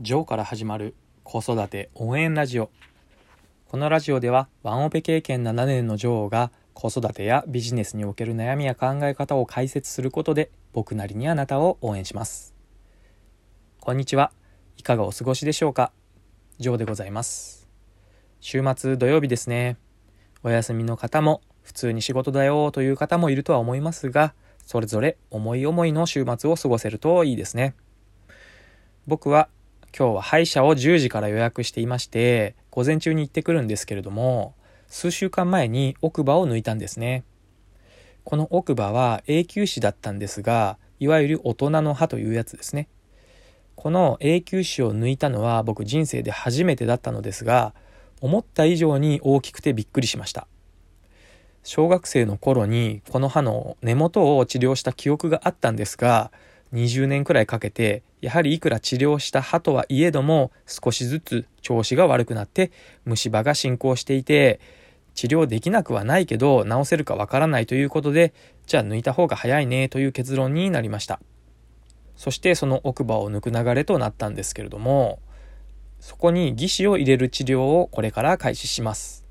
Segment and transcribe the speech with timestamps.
[0.00, 2.68] ジョーから始まる子育て応援ラジオ。
[3.68, 12.56] このラジオではワンオペ経験7年のジョーが子育てやビジネスにおける悩みや考え方を解説することで僕なりにあなたを応援します。
[13.78, 14.32] こんにちは。
[14.76, 15.92] いかがお過ごしでしょうか？
[16.58, 17.68] ジョーでございます。
[18.40, 19.76] 週末土曜日ですね。
[20.42, 24.34] お休みの方も普通に仕事だよという方もいるとは思いますが
[24.66, 27.76] それぞれ思い思いの週末を過ごせるといいですね。
[29.06, 29.48] 僕は
[29.96, 34.56] 今日は歯医者を10時から予約していまして、午前中に行ってくるんですけれども、
[34.88, 37.22] 数週間前に奥歯を抜いたんですね。
[38.24, 42.88] この奥歯は永久歯だったんですが、いわゆる大人の歯というやつですね。
[43.76, 47.72] この永久歯を抜いたのは僕人生で初めてだったのですが、
[48.20, 50.48] 思った以上に大きくてびっくりしました。
[51.62, 56.32] 小学生の頃にこの歯の根元を治療した記憶があったんですが、
[56.74, 62.72] 20年くらいかけてやはりいくら治療した歯とはいえども少しずつ調子が悪くなって
[63.04, 64.60] 虫歯が進行していて
[65.14, 68.34] 治療できなくはないけど治せるかわからないということで
[68.66, 71.20] じゃあ抜いた方が早いねという結論になりました。
[72.16, 75.18] そしてその奥歯を抜く流れとなったんですけれども
[75.98, 79.24] そこに義歯を入れる治療をこれから開始します。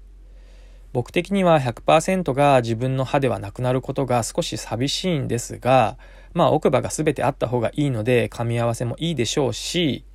[0.93, 5.97] 僕的には100%が自分の歯ではなくなることが少し寂しいんですが、
[6.33, 10.05] まあ奥歯が全てあった方がいいので噛み合わせもいいでしょうし、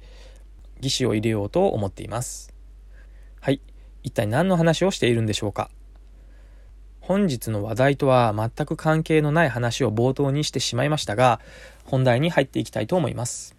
[0.81, 2.53] 義歯を入れようと思っています。
[3.41, 3.61] はい。
[4.03, 5.71] 一体何の話をしているんでしょうか
[7.01, 11.41] 本日の話題とは全く関係のない話を冒頭にしてしまいましたが、
[11.85, 13.57] 本題に入っていきたいと思います。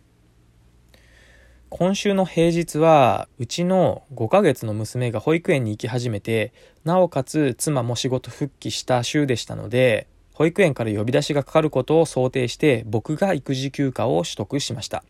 [1.69, 10.07] 今週の平日は、うちの5ヶ月の娘が保育園に行き始めて、なおかつ妻も仕事復帰した週でしたので、
[10.39, 15.03] 保育園から呼び出しがかかることを想定して僕が育児休暇を取得しました。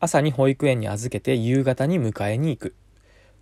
[0.00, 2.74] 朝に保育園に預けて夕方に迎えに行く。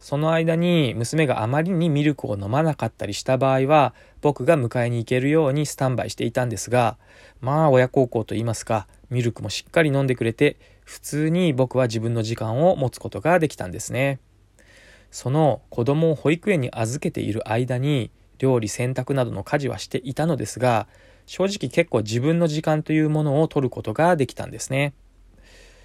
[0.00, 6.98] その間に娘があまりにミルクを飲まなかったりした場合は僕が迎えに行けるようにスタンバイしていたんですが
[7.40, 14.18] まあ親孝行と言いますかミルクもしっかり飲んでくれて普通に僕は自分の時間を持つことができたんですね
[15.12, 20.86] その子供を保育園に預けている間に料理洗濯などの家事はしていたのですが
[21.26, 24.94] 正直結構自分の時間というものを取ることができたんですね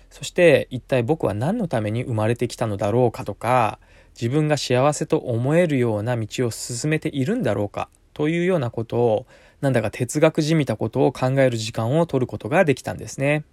[0.10, 3.80] そして一体僕は何のために生まれてきたのだろうかとか
[4.20, 9.26] 自分が幸せと思えるような道を進めているんだろうかというようなことを
[9.62, 13.44] なんだか哲学じみたことを考える時間を取ることができたんですね。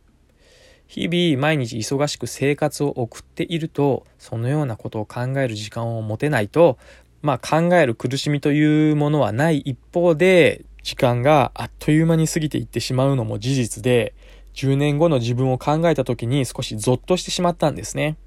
[0.87, 6.77] 日々毎日忙しく生活を送っているとそのようなことを考える時間を持てないと
[7.25, 14.15] まあ考える苦しみというものはない一方で時間があっという間に過ぎていってしまうのも事実で
[14.53, 18.19] 10年後の自分を考えた時に少しゾッとしてしまったんですね。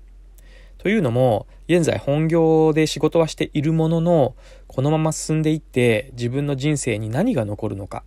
[0.79, 4.35] というのも、現在本業で仕事はしているものの、
[4.67, 8.03] このまま進んでいって自分の人生に何が残るのか、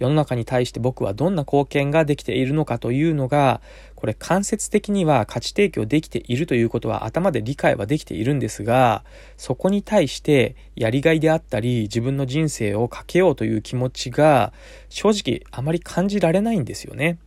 [0.00, 3.60] 世の中に対して僕はどんな貢献ができているのかというのが、
[3.94, 9.04] これ間接的には価値提供できているということは頭で理解はできているんですが、
[9.36, 14.54] そこに対してやりがいであったり、自分の人生をかけようという気持ちが、
[14.88, 17.18] 正直あまり感じられないんですよね。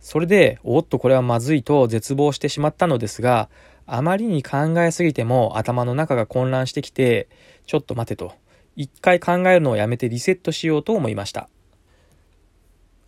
[0.00, 3.50] それで、おっとこれはまずいと絶望してしまったのですが、
[3.84, 7.28] あまりに考えすぎても頭の中が混乱してきて、
[7.66, 8.32] ちょっと待てと。
[8.76, 11.48] 一回考えるのをやめてリセットしようと思いました。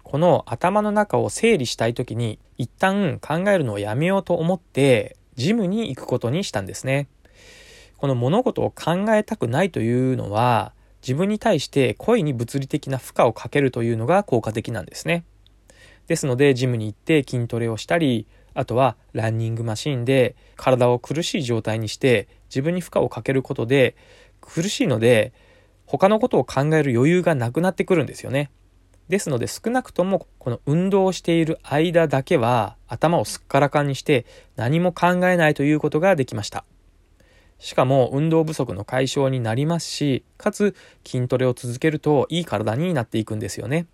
[0.07, 7.09] この頭の中を整理したい時に一旦考えるのをやめようと思ってジムに行くことにしたんですね。
[7.97, 10.73] この物事を考えたくないというのは
[11.03, 15.25] 自分に対して故意に物理的な負荷をかけるというのが効果的なんですね。
[16.07, 23.97] ですのでジムに行って筋トレをしたりあとはランニングマシンで体を苦しい状態にして自分に負荷をかけることで
[24.41, 25.33] 苦しいので
[25.85, 28.53] 他のことを考える余裕がなくなってくるんですよね。
[29.09, 36.65] ですので少なくともこの運動をしている間だけは頭をすっからかんにして何も考えないということができました。
[37.59, 40.75] しかも運動不足の解消になりますし、かつ
[41.07, 43.87] 筋トレを続けるといい体になっていくんですよね。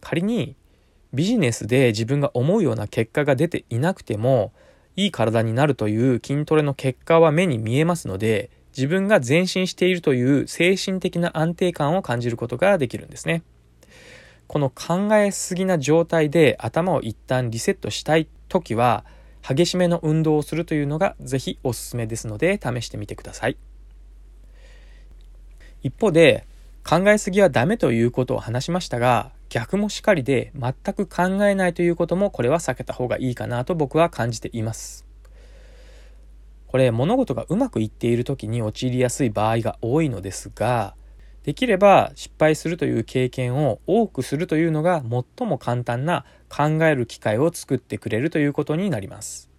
[0.00, 0.56] 仮に
[1.12, 4.52] ビジネスで自分が思うような結果が出ていなくても、
[4.96, 13.42] いい体になるという筋トレの結果は目に見えますので、自分が前進しているという精神的な安定感を感じることができるんですね。
[14.46, 19.04] この考えすぎな状態で頭を一旦リセットしたい時は、
[19.46, 23.56] 激しめの運動をするというのがぜひおすすめですので試してみてください。
[25.82, 26.46] 一方で、
[26.88, 35.04] 考えすぎはダメということを話しましたが、逆もしかりで全く考えないということもこれは避けた方がいいかなと僕は感じています。
[36.68, 40.94] これ物事がうまくいっている時に陥りやすい場合が多いのですが
[41.44, 49.50] できれば失敗するという経験を多くするというのが最も簡単な考える機会を作ってくれるということになります。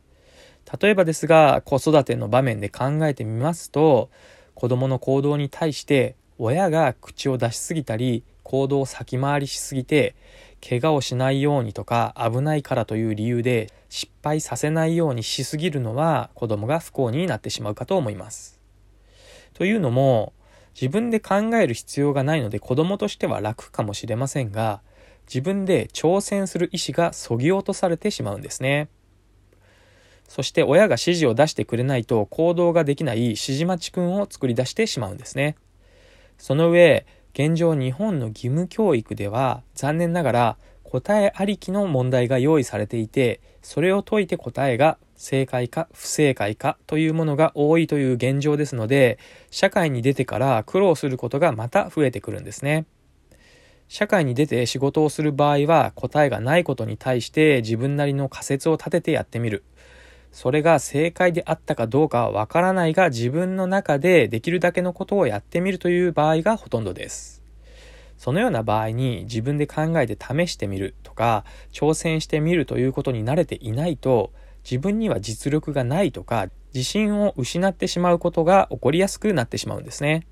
[0.82, 4.10] 例えばですが子育ての場面で考えてみますと
[4.54, 10.16] 子供の行動に対して親が口を出しすぎたり行動を先回りしすぎて
[10.68, 18.60] 怪我をしないようにとか危ないからという理由で失敗させないようにしすぎるのは子供が不幸になってしまうかと思います。
[19.54, 20.34] というのも
[20.74, 24.82] 自分で考える必要がないので子供としては楽かもしれませんが
[25.28, 28.90] 自分で挑戦する意思がそぎ落とされてしまうんですね。
[30.28, 35.56] そして親が指示を出してくれないと行動ができない指示待ちくんを作り出してしまうんですね。
[36.38, 40.58] その上、現状日本の義務教育では残念ながら
[40.94, 49.18] 答えありきの問題が用意されていて、それを解いて答えが正解か不正解かというものが多いという現状ですので、
[49.50, 52.86] 社会に出てから苦労することがまた増えてくるんですね。
[53.88, 59.64] 社会に出て仕事をする場合は答えがないことに対して自分なりの仮説を立ててやってみる。
[60.32, 67.43] それが正解であったかどうかはわからないが自分の中でできるだけのことをやってみるという場合がほとんどです。
[68.18, 74.32] そのような場合に自分で考えて試してみるとか挑戦してみるということに慣れていないと
[74.64, 80.26] 自分には実力がないとか自信を失ってしまうことが起こりやすくなってしまうんですね。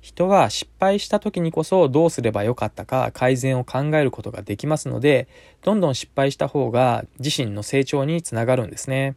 [0.00, 5.26] 人は失敗した時にこそどうすればよかったか改善を考えることができますので、
[5.62, 9.16] どんどん失敗した方が自身の成長につながるんですね。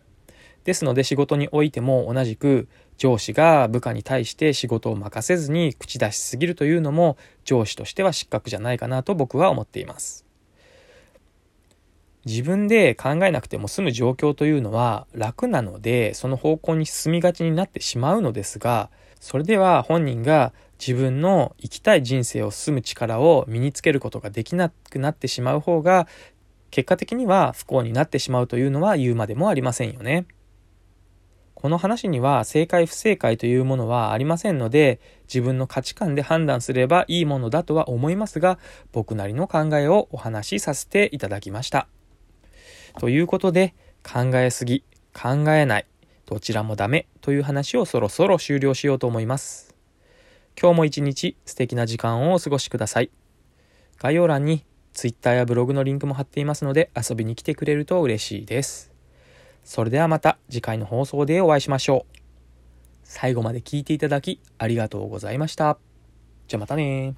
[0.64, 2.68] ですので仕事においても同じく
[3.00, 10.26] 上司が部下に対して仕事を任せずに口出しすぎるというのも上司としては失格じゃないかなと僕は思っています。
[12.26, 18.90] 自分で考えなくても済む状況というのは楽なのでその方向に進みがちになってしまうのですが
[19.22, 26.08] それでは本人が自分の生きたい人生を進む力を身につけることができなくなってしまう方が
[26.70, 30.26] 結果的には不幸になってしまうというのは言うまでもありませんよね。
[31.62, 38.60] この話には正解不正解というものはありませんので自分の価値観で判断すればいいものだとは思いますが
[38.94, 41.90] 僕なりの考えをお話しさせていただきました。
[42.98, 45.86] ということで考えすぎ考えない
[46.26, 49.76] どちらもダメという話をそろそろ終了しようと思います。
[50.58, 53.12] 今日も一日素敵な時間をお過ごしください。
[53.98, 54.64] 概要欄に
[54.94, 58.99] Twitter やブログのリンクも貼っていますので遊びに来てくれると嬉しいです。
[59.70, 62.18] それではまた次回の放送でお会いしましょう。
[63.04, 65.78] 最後まで聞いていただきありがとうございました。
[66.48, 67.14] じゃあまたね